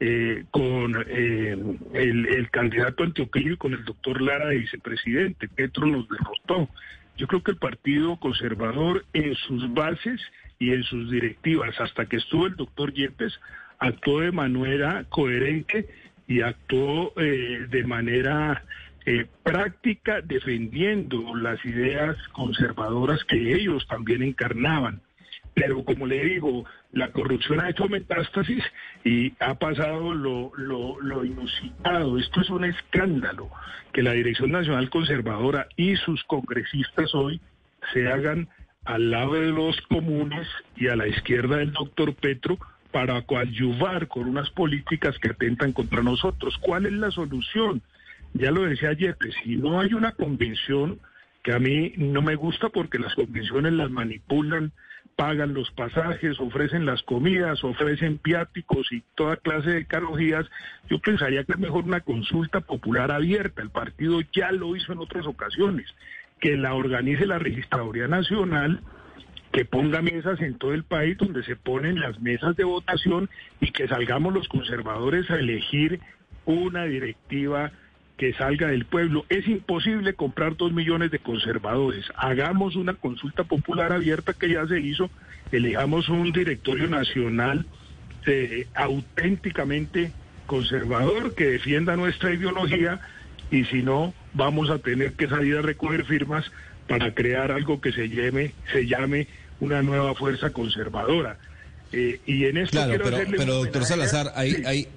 [0.00, 1.56] eh, con eh,
[1.92, 5.48] el, candidato antioqueño y con el doctor Lara de vicepresidente.
[5.48, 6.68] Petro nos derrotó.
[7.16, 10.20] Yo creo que el Partido Conservador en sus bases
[10.58, 13.38] y en sus directivas, hasta que estuvo el doctor Yepes,
[13.84, 15.86] actuó de manera coherente
[16.26, 18.64] y actuó eh, de manera
[19.04, 25.02] eh, práctica defendiendo las ideas conservadoras que ellos también encarnaban.
[25.52, 28.64] Pero como le digo, la corrupción ha hecho metástasis
[29.04, 32.18] y ha pasado lo, lo, lo, inusitado.
[32.18, 33.50] Esto es un escándalo
[33.92, 37.40] que la Dirección Nacional Conservadora y sus congresistas hoy
[37.92, 38.48] se hagan
[38.84, 42.58] al lado de los comunes y a la izquierda del doctor Petro
[42.94, 46.56] para coadyuvar con unas políticas que atentan contra nosotros.
[46.60, 47.82] ¿Cuál es la solución?
[48.34, 51.00] Ya lo decía ayer, si no hay una convención,
[51.42, 54.70] que a mí no me gusta porque las convenciones las manipulan,
[55.16, 60.46] pagan los pasajes, ofrecen las comidas, ofrecen piáticos y toda clase de carogías,
[60.88, 63.60] yo pensaría que es mejor una consulta popular abierta.
[63.60, 65.92] El partido ya lo hizo en otras ocasiones,
[66.38, 68.82] que la organice la Registraduría Nacional
[69.54, 73.70] que ponga mesas en todo el país donde se ponen las mesas de votación y
[73.70, 76.00] que salgamos los conservadores a elegir
[76.44, 77.70] una directiva
[78.16, 79.24] que salga del pueblo.
[79.28, 82.04] Es imposible comprar dos millones de conservadores.
[82.16, 85.08] Hagamos una consulta popular abierta que ya se hizo,
[85.52, 87.64] elijamos un directorio nacional
[88.26, 90.10] eh, auténticamente
[90.46, 92.98] conservador que defienda nuestra ideología
[93.52, 96.50] y si no, vamos a tener que salir a recoger firmas
[96.88, 99.28] para crear algo que se llame, se llame
[99.60, 101.38] una nueva fuerza conservadora.
[101.92, 104.88] Eh, y en esto claro, pero, pero doctor Salazar, hay, hay,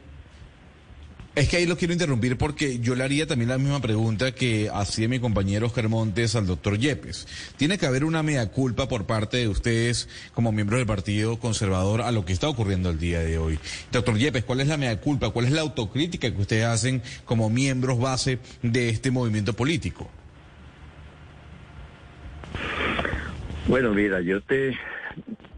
[1.37, 4.71] es que ahí lo quiero interrumpir porque yo le haría también la misma pregunta que
[4.73, 7.27] hacía mi compañero Oscar Montes al doctor Yepes.
[7.57, 12.01] Tiene que haber una mea culpa por parte de ustedes como miembros del Partido Conservador
[12.01, 13.59] a lo que está ocurriendo el día de hoy.
[13.91, 15.29] Doctor Yepes, ¿cuál es la mea culpa?
[15.29, 20.09] ¿Cuál es la autocrítica que ustedes hacen como miembros base de este movimiento político?
[23.67, 24.79] Bueno, mira, yo te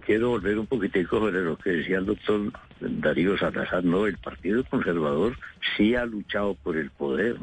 [0.04, 3.84] quiero volver un poquitico sobre lo que decía el doctor Darío Salazar.
[3.84, 5.38] No, el Partido Conservador
[5.78, 7.38] sí ha luchado por el poder.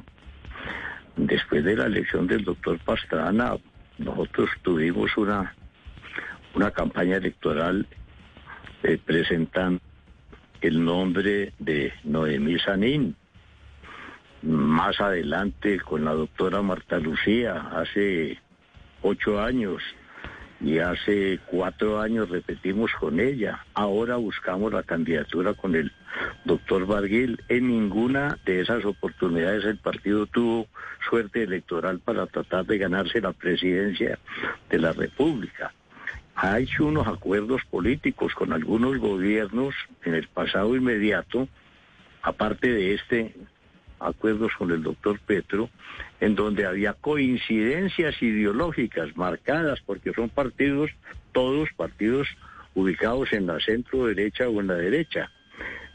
[1.14, 3.56] Después de la elección del doctor Pastrana,
[3.98, 5.54] nosotros tuvimos una,
[6.56, 7.86] una campaña electoral
[8.82, 9.80] eh, presentando
[10.62, 13.14] el nombre de Noemí Sanín.
[14.42, 18.36] Más adelante con la doctora Marta Lucía, hace
[19.02, 19.80] ocho años,
[20.60, 23.64] y hace cuatro años repetimos con ella.
[23.74, 25.92] Ahora buscamos la candidatura con el
[26.44, 27.42] doctor Barguil.
[27.48, 30.66] En ninguna de esas oportunidades el partido tuvo
[31.08, 34.18] suerte electoral para tratar de ganarse la presidencia
[34.70, 35.72] de la República.
[36.34, 41.48] Ha hecho unos acuerdos políticos con algunos gobiernos en el pasado inmediato,
[42.22, 43.34] aparte de este
[44.00, 45.70] acuerdos con el doctor Petro,
[46.20, 50.90] en donde había coincidencias ideológicas marcadas, porque son partidos,
[51.32, 52.28] todos partidos
[52.74, 55.30] ubicados en la centro derecha o en la derecha.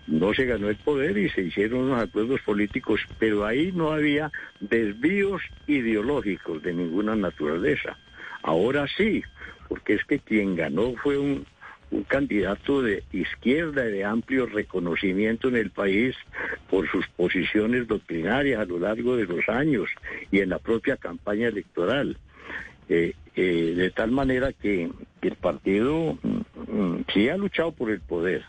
[0.07, 4.31] No se ganó el poder y se hicieron unos acuerdos políticos, pero ahí no había
[4.59, 7.97] desvíos ideológicos de ninguna naturaleza.
[8.41, 9.23] Ahora sí,
[9.69, 11.45] porque es que quien ganó fue un,
[11.91, 16.15] un candidato de izquierda y de amplio reconocimiento en el país
[16.69, 19.89] por sus posiciones doctrinarias a lo largo de los años
[20.31, 22.17] y en la propia campaña electoral.
[22.89, 24.89] Eh, eh, de tal manera que,
[25.21, 28.43] el partido mm, mm, sí ha luchado por el poder.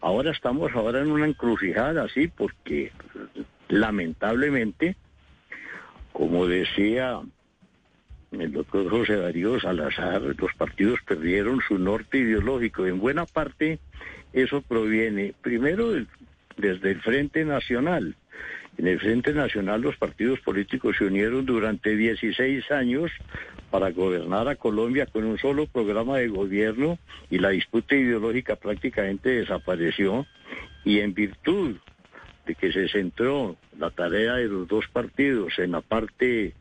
[0.00, 2.92] Ahora estamos ahora en una encrucijada, sí, porque
[3.68, 4.96] lamentablemente,
[6.12, 7.20] como decía
[8.40, 12.86] el doctor José Darío Salazar, los partidos perdieron su norte ideológico.
[12.86, 13.78] En buena parte
[14.32, 15.92] eso proviene primero
[16.56, 18.16] desde el Frente Nacional.
[18.78, 23.10] En el Frente Nacional los partidos políticos se unieron durante 16 años
[23.70, 26.98] para gobernar a Colombia con un solo programa de gobierno
[27.30, 30.26] y la disputa ideológica prácticamente desapareció
[30.84, 31.76] y en virtud
[32.46, 36.54] de que se centró la tarea de los dos partidos en la parte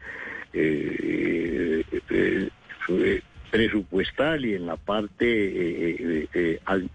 [3.52, 6.28] presupuestal y en la parte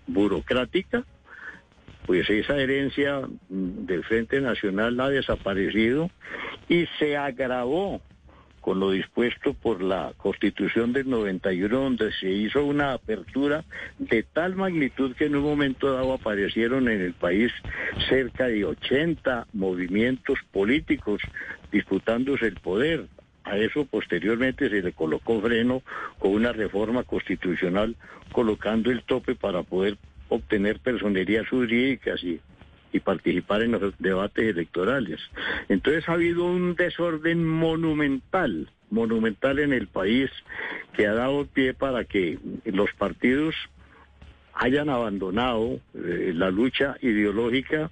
[0.07, 1.05] burocrática,
[2.07, 6.11] pues esa herencia del Frente Nacional ha desaparecido
[6.69, 8.01] y se agravó
[8.61, 13.65] con lo dispuesto por la Constitución del 91, donde se hizo una apertura
[13.99, 17.53] de tal magnitud que en un momento dado aparecieron en el país
[18.09, 21.23] cerca de 80 movimientos políticos
[21.73, 23.07] disputándose el poder.
[23.45, 25.83] A eso posteriormente se le colocó freno
[26.19, 27.97] con una reforma constitucional
[28.33, 29.97] colocando el tope para poder
[30.29, 32.41] obtener personerías jurídicas y,
[33.05, 35.21] participar en los debates electorales.
[35.69, 40.29] Entonces ha habido un desorden monumental, monumental en el país
[40.95, 43.55] que ha dado pie para que los partidos
[44.55, 47.91] hayan abandonado eh, la lucha ideológica,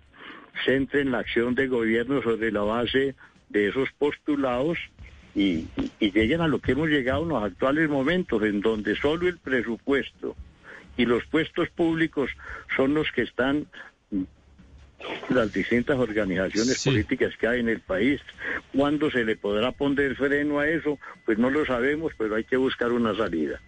[0.65, 3.15] centren la acción de gobierno sobre la base
[3.49, 4.79] de esos postulados
[5.35, 5.67] y,
[6.01, 10.37] lleguen a lo que hemos llegado en los actuales momentos, en donde solo el presupuesto
[10.97, 12.31] y los puestos públicos
[12.77, 13.67] son los que están
[15.29, 18.21] las distintas organizaciones políticas que hay en el país.
[18.75, 20.99] ¿Cuándo se le podrá poner freno a eso?
[21.25, 23.61] Pues no lo sabemos, pero hay que buscar una salida.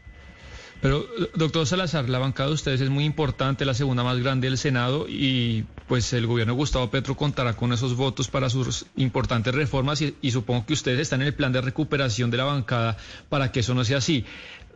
[0.80, 4.56] Pero, doctor Salazar, la bancada de ustedes es muy importante, la segunda más grande del
[4.56, 10.00] Senado, y pues el gobierno Gustavo Petro contará con esos votos para sus importantes reformas
[10.00, 12.96] y, supongo que ustedes están en el plan de recuperación de la bancada
[13.28, 14.24] para que eso no sea así.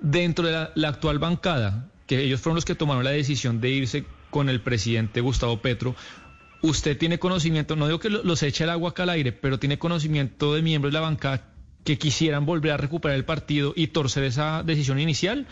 [0.02, 4.04] Dentro de la, actual bancada, que ellos fueron los que tomaron la decisión de irse
[4.28, 5.96] con el presidente Gustavo Petro,
[6.60, 9.78] usted tiene conocimiento, no digo que los eche el agua acá al aire, pero tiene
[9.78, 14.24] conocimiento de miembros de la bancada que quisieran volver a recuperar el partido y torcer
[14.24, 15.46] esa decisión inicial.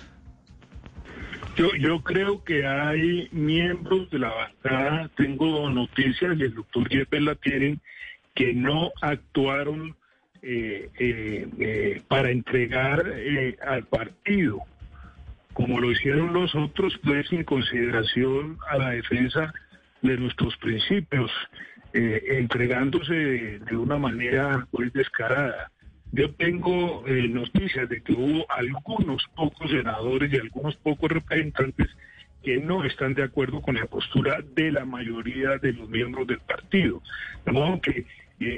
[1.57, 7.23] Yo, yo creo que hay miembros de la bancada, tengo noticias y el doctor Yepes
[7.23, 7.81] la tienen,
[8.35, 9.95] que no actuaron
[10.45, 13.05] eh, eh, eh, para entregar
[13.65, 14.59] al partido,
[15.53, 19.53] como lo hicieron los otros, pues sin consideración a la defensa
[20.01, 21.31] de nuestros principios,
[21.93, 25.71] entregándose de, una manera pues descarada.
[26.13, 31.89] Yo tengo noticias de que hubo algunos pocos senadores y algunos pocos representantes
[32.43, 36.41] que no están de acuerdo con la postura de la mayoría de los miembros del
[36.41, 37.03] partido.
[37.47, 38.05] De modo que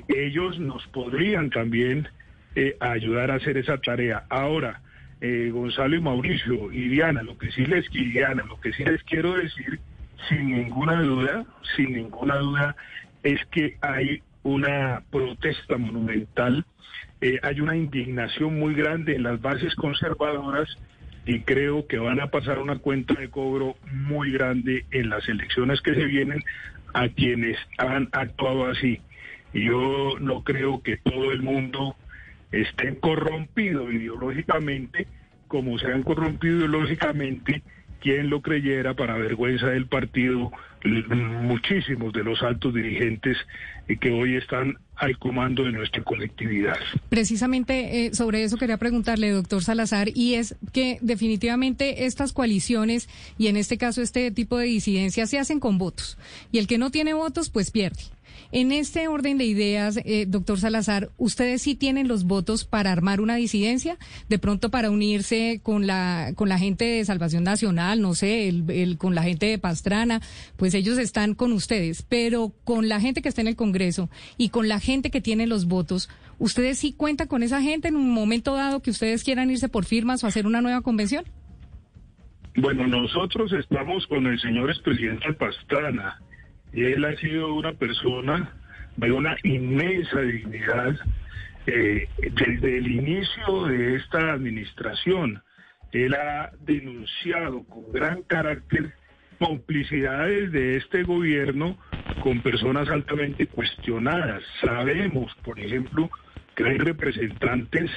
[0.08, 2.08] ellos nos podrían también
[2.56, 4.24] eh, ayudar a hacer esa tarea.
[4.30, 4.80] Ahora,
[5.20, 9.34] eh, Gonzalo y Mauricio y lo que sí les Diana, lo que sí les quiero
[9.34, 9.80] decir,
[10.28, 11.44] sin ninguna duda,
[11.76, 12.76] sin ninguna duda,
[13.22, 16.64] es que hay una protesta monumental,
[17.24, 20.68] eh, hay una indignación muy grande en las bases conservadoras
[21.24, 25.80] y creo que van a pasar una cuenta de cobro muy grande en las elecciones
[25.80, 26.42] que se vienen
[26.92, 29.00] a quienes han actuado así.
[29.54, 31.96] Yo no creo que todo el mundo
[32.52, 35.06] esté corrompido ideológicamente,
[35.48, 37.62] como se han corrompido ideológicamente
[38.04, 40.52] quien lo creyera para vergüenza del partido
[40.84, 43.38] muchísimos de los altos dirigentes
[43.98, 46.76] que hoy están al comando de nuestra colectividad.
[47.08, 53.46] Precisamente eh, sobre eso quería preguntarle, doctor Salazar, y es que definitivamente estas coaliciones y
[53.46, 56.18] en este caso este tipo de disidencias se hacen con votos
[56.52, 58.02] y el que no tiene votos pues pierde.
[58.52, 63.20] En este orden de ideas, eh, doctor Salazar, ¿ustedes sí tienen los votos para armar
[63.20, 63.98] una disidencia?
[64.28, 68.96] De pronto para unirse con la, con la gente de Salvación Nacional, no sé, el,
[68.98, 70.20] con la gente de Pastrana,
[70.56, 74.50] pues ellos están con ustedes, pero con la gente que está en el Congreso y
[74.50, 76.08] con la gente que tiene los votos,
[76.38, 79.84] ¿ustedes sí cuentan con esa gente en un momento dado que ustedes quieran irse por
[79.84, 81.24] firmas o hacer una nueva convención?
[82.56, 86.20] Bueno, nosotros estamos con el señor expresidente Pastrana
[86.82, 88.52] él ha sido una persona
[88.96, 90.96] de una inmensa dignidad
[91.66, 95.42] eh, desde el inicio de esta administración.
[95.92, 98.92] Él ha denunciado con gran carácter
[99.38, 101.78] complicidades de este gobierno
[102.22, 104.42] con personas altamente cuestionadas.
[104.60, 106.10] Sabemos, por ejemplo,
[106.54, 107.90] que hay representantes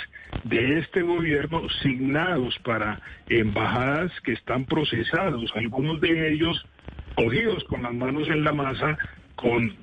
[0.43, 6.65] de este gobierno signados para embajadas que están procesados, algunos de ellos
[7.17, 8.97] cogidos con las manos en la masa,
[9.35, 9.75] con,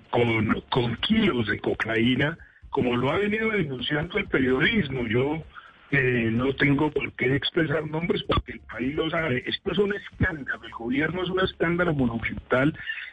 [0.71, 2.39] con, kilos de cocaína,
[2.71, 5.05] como lo ha venido denunciando el periodismo.
[5.09, 5.43] Yo
[5.91, 9.43] eh, no tengo por qué expresar nombres porque el país lo sabe.
[9.47, 12.73] Esto es un escándalo, el gobierno es un escándalo monumental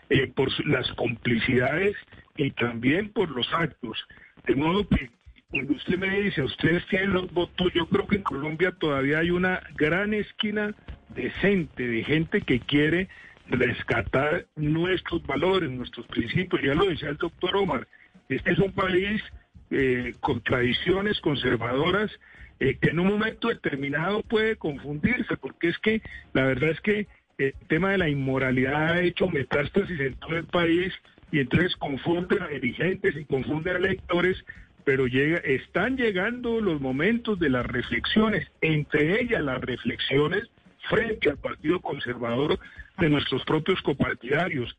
[0.10, 1.96] eh, por las complicidades
[2.38, 3.98] y también por los actos.
[4.46, 5.10] De modo que
[5.50, 9.32] cuando usted me dice, ustedes tienen los votos, yo creo que en Colombia todavía hay
[9.32, 10.76] una gran esquina
[11.10, 13.10] decente de gente que quiere
[13.52, 16.62] rescatar nuestros valores, nuestros principios.
[16.64, 17.88] Ya lo decía el doctor Omar,
[18.30, 19.22] este es un país
[19.70, 22.12] eh, con tradiciones conservadoras
[22.60, 26.02] eh, que en un momento determinado puede confundirse, porque es que
[26.34, 30.46] la verdad es que el tema de la inmoralidad ha hecho metástasis en todo el
[30.46, 30.94] país
[31.32, 34.46] y entonces confunden a dirigentes y confunden a electores,
[34.84, 40.44] pero llega, están llegando los momentos de las reflexiones, entre ellas las reflexiones
[40.90, 42.60] frente al Partido Conservador
[43.02, 44.78] de nuestros propios copartidarios.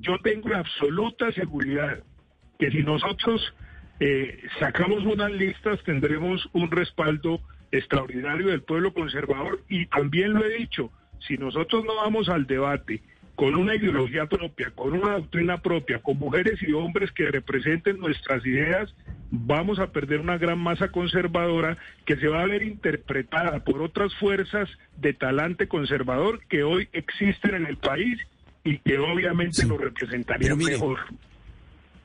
[0.00, 2.02] Yo tengo absoluta seguridad
[2.58, 3.54] que si nosotros
[4.00, 7.40] eh, sacamos unas listas tendremos un respaldo
[7.72, 10.90] extraordinario del pueblo conservador y también lo he dicho,
[11.26, 13.02] si nosotros no vamos al debate
[13.34, 18.46] con una ideología propia, con una doctrina propia, con mujeres y hombres que representen nuestras
[18.46, 18.94] ideas,
[19.30, 21.76] vamos a perder una gran masa conservadora
[22.06, 24.68] que se va a ver interpretada por otras fuerzas
[24.98, 28.18] de talante conservador que hoy existen en el país
[28.62, 30.98] y que obviamente lo representarían mejor.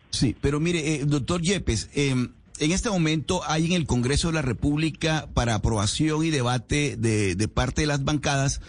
[0.09, 4.33] Sí, pero mire, eh, doctor Yepes, em, en este momento hay en el Congreso de
[4.33, 8.61] la República para aprobación y debate de, de parte de las bancadas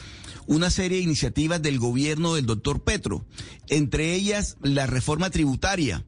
[0.47, 3.25] una serie de iniciativas del gobierno del doctor Petro,
[3.69, 6.05] entre ellas la reforma tributaria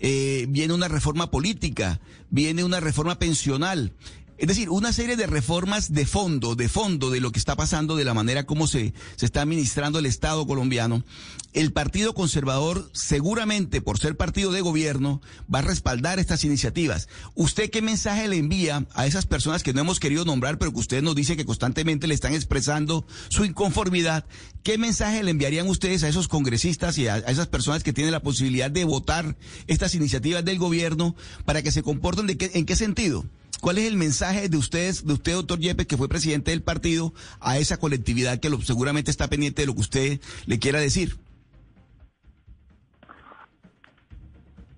[0.00, 2.00] eh, viene una reforma política,
[2.30, 3.92] viene una reforma pensional.
[4.40, 7.94] Es decir, una serie de reformas de fondo, de fondo de lo que está pasando,
[7.94, 11.04] de la manera como se, se está administrando el Estado colombiano.
[11.52, 15.20] El Partido Conservador, seguramente por ser partido de gobierno,
[15.54, 17.06] va a respaldar estas iniciativas.
[17.34, 20.80] ¿Usted qué mensaje le envía a esas personas que no hemos querido nombrar, pero que
[20.80, 24.24] usted nos dice que constantemente le están expresando su inconformidad?
[24.62, 28.22] ¿Qué mensaje le enviarían ustedes a esos congresistas y a, esas personas que tienen la
[28.22, 29.36] posibilidad de votar
[29.66, 31.14] estas iniciativas del gobierno
[31.44, 33.26] para que se comporten de qué, en qué sentido?
[33.60, 37.12] ¿Cuál es el mensaje de ustedes, de usted, doctor Yepes, que fue presidente del partido,
[37.40, 41.16] a esa colectividad que seguramente está pendiente de lo que usted le quiera decir?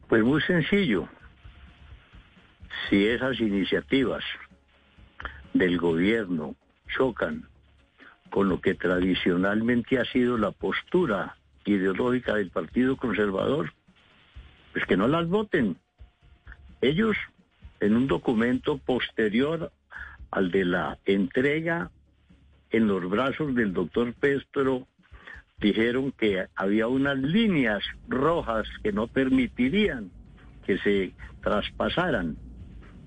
[0.08, 1.08] Pues muy sencillo.
[2.90, 4.24] si esas iniciativas
[5.54, 6.56] del gobierno
[6.94, 7.48] chocan
[8.30, 13.72] con lo que tradicionalmente ha sido la postura ideológica del Partido Conservador,
[14.72, 15.76] pues que no las voten.
[16.80, 17.16] Ellos,
[17.82, 19.72] en un documento posterior
[20.30, 21.90] al de la entrega
[22.70, 24.86] en los brazos del doctor Pestro,
[25.60, 30.10] dijeron que había unas líneas rojas que no permitirían
[30.64, 31.12] que se
[31.42, 32.36] traspasaran.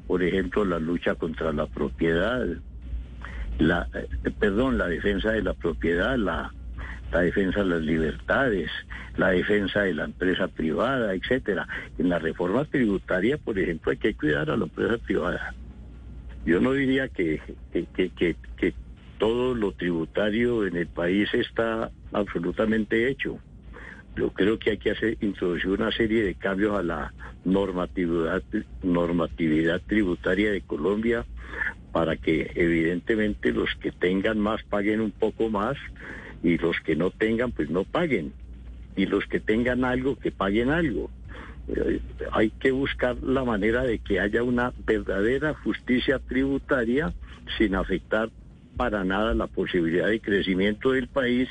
[0.07, 2.45] Por ejemplo, la lucha contra la propiedad,
[3.57, 6.53] la, eh, perdón, la defensa de la propiedad, la,
[7.11, 8.69] la defensa de las libertades,
[9.17, 11.67] la defensa de la empresa privada, etcétera.
[11.97, 15.53] En la reforma tributaria, por ejemplo, hay que cuidar a la empresa privada.
[16.45, 17.41] Yo no diría que,
[17.71, 18.73] que, que, que
[19.17, 23.39] todo lo tributario en el país está absolutamente hecho.
[24.15, 28.43] Yo creo que hay que hacer, introducir una serie de cambios a la normatividad,
[28.81, 31.25] normatividad tributaria de Colombia
[31.91, 35.77] para que evidentemente los que tengan más paguen un poco más
[36.45, 38.31] y los que no tengan pues no paguen
[38.95, 41.09] y los que tengan algo que paguen algo.
[41.67, 41.99] Eh,
[42.31, 47.13] hay que buscar la manera de que haya una verdadera justicia tributaria
[47.57, 48.29] sin afectar
[48.77, 51.49] para nada la posibilidad de crecimiento del país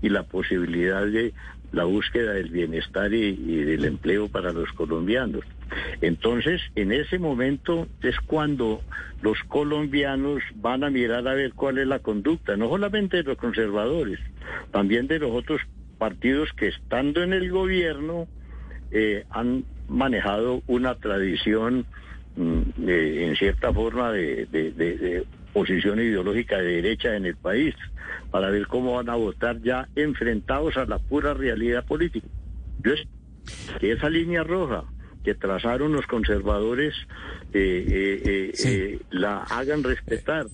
[0.00, 1.34] y la posibilidad de
[1.72, 5.44] la búsqueda del bienestar y, del empleo para los colombianos.
[6.00, 8.82] Entonces, en ese momento es cuando
[9.22, 13.38] los colombianos van a mirar a ver cuál es la conducta, no solamente de los
[13.38, 14.18] conservadores,
[14.70, 15.60] también de los otros
[15.98, 18.28] partidos que estando en el gobierno
[18.90, 21.86] eh, han manejado una tradición
[22.36, 27.74] mm, en cierta forma de, de posición ideológica de derecha en el país
[28.30, 32.26] para ver cómo van a votar ya enfrentados a la pura realidad política.
[32.82, 33.08] Yo es
[33.80, 34.84] que esa línea roja
[35.26, 36.94] que trazaron los conservadores
[37.52, 40.46] eh, eh, eh, la hagan respetar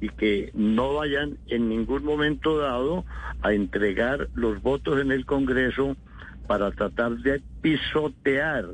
[0.00, 3.04] y que no vayan en ningún momento dado
[3.42, 5.96] a entregar los votos en el Congreso
[6.48, 8.66] para tratar de pisotear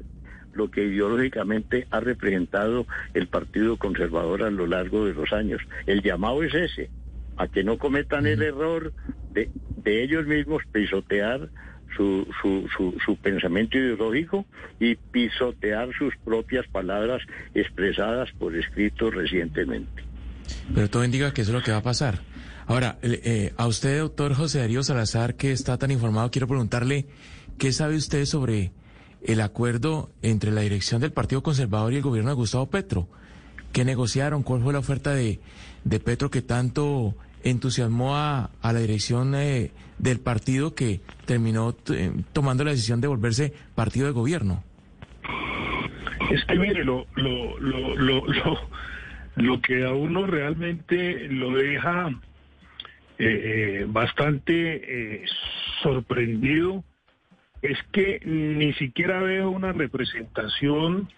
[0.54, 5.60] lo que ideológicamente ha representado el Partido Conservador a lo largo de los años.
[5.84, 6.88] El llamado es ese,
[7.36, 8.94] a que no cometan el error
[9.34, 9.50] de,
[9.84, 11.50] de ellos mismos pisotear
[11.96, 14.44] su, su, su, su, pensamiento ideológico
[14.80, 17.22] y pisotear sus propias palabras
[17.54, 20.02] expresadas por escrito recientemente.
[20.74, 22.20] Pero todo indica que eso es lo que va a pasar.
[22.66, 27.06] Ahora, eh, a usted, doctor José Darío Salazar, que está tan informado, quiero preguntarle,
[27.58, 28.72] ¿qué sabe usted sobre
[29.22, 33.08] el acuerdo entre la dirección del Partido Conservador y el gobierno de Gustavo Petro?
[33.72, 34.42] ¿Qué negociaron?
[34.42, 35.40] ¿Cuál fue la oferta de,
[35.84, 42.12] de Petro que tanto entusiasmó a, a la dirección eh, del partido que terminó eh,
[42.32, 44.64] tomando la decisión de volverse partido de gobierno?
[46.30, 48.58] Es que mire, lo, lo, lo, lo,
[49.36, 52.10] lo, que a uno realmente lo deja
[53.18, 55.24] eh, bastante
[55.82, 56.84] sorprendido
[57.60, 61.08] es que ni siquiera veo una representación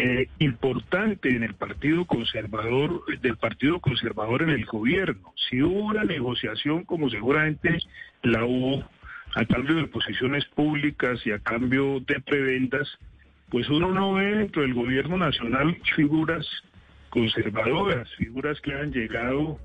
[0.00, 5.34] eh, importante en el Partido Conservador, del Partido Conservador en el gobierno.
[5.48, 7.78] Si hubo una negociación, como seguramente
[8.22, 8.88] la hubo,
[9.34, 12.88] a cambio de posiciones públicas y a cambio de prebendas,
[13.50, 16.46] pues uno no ve dentro del gobierno nacional figuras
[17.10, 19.58] conservadoras, figuras que han llegado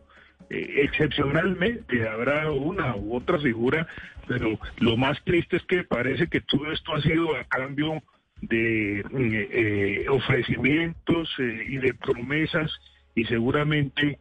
[0.50, 3.86] eh, excepcionalmente, habrá una u otra figura,
[4.28, 8.02] pero lo más triste es que parece que todo esto ha sido a cambio
[8.48, 12.72] de eh, eh, ofrecimientos eh, y de promesas
[13.16, 14.20] y seguramente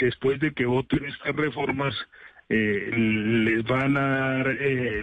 [0.00, 1.94] después de que voten estas reformas
[2.48, 4.56] les van a dar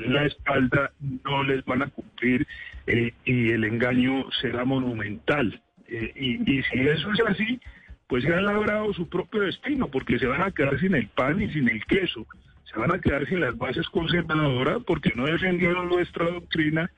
[0.08, 0.92] la espalda,
[1.26, 2.48] no les van a cumplir
[2.88, 5.62] y el engaño será monumental.
[5.90, 7.60] Y, si eso es así,
[8.08, 11.42] pues se han labrado su propio destino porque se van a quedar sin el pan
[11.42, 12.26] y sin el queso,
[12.64, 16.90] se van a quedar sin las bases conservadoras porque no defendieron nuestra doctrina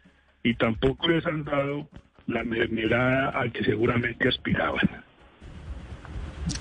[0.45, 1.89] y tampoco les han dado
[2.27, 5.03] la mermelada al que seguramente aspiraban.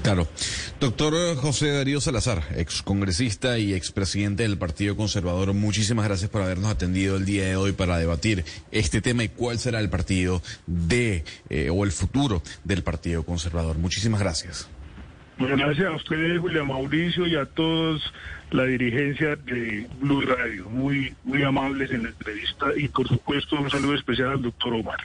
[0.02, 0.26] Claro.
[0.80, 7.16] Doctor José Darío Salazar, excongresista y expresidente del Partido Conservador, muchísimas gracias por habernos atendido
[7.16, 11.68] el día de hoy para debatir este tema y cuál será el partido de eh,
[11.70, 13.76] o el futuro del Partido Conservador.
[13.76, 14.68] Muchísimas gracias.
[15.36, 18.02] Muchas gracias a ustedes, William Mauricio, y a todos
[18.50, 20.68] la dirigencia de Blue Radio.
[20.70, 24.98] Muy, muy amables en la entrevista y, por supuesto, un saludo especial al doctor Omar.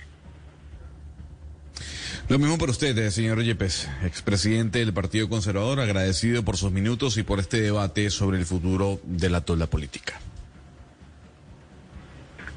[2.27, 7.17] Lo mismo para usted, eh, señor Yepes, expresidente del Partido Conservador, agradecido por sus minutos
[7.17, 10.19] y por este debate sobre el futuro de la tola política.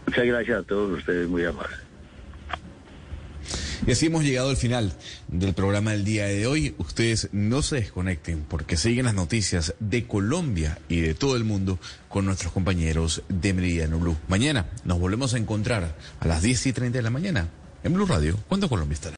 [0.07, 1.79] Muchas gracias a todos ustedes, muy amables.
[3.85, 4.93] Y así hemos llegado al final
[5.27, 6.75] del programa del día de hoy.
[6.79, 11.81] Ustedes no se desconecten porque siguen las noticias de Colombia y de todo el mundo
[12.09, 14.17] con nuestros compañeros de Meridiano Blue.
[14.29, 17.49] Mañana nos volvemos a encontrar a las 10 y 30 de la mañana
[17.83, 19.11] en Blue Radio, cuando Colombia estará.